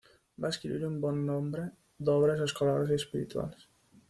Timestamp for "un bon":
0.87-1.19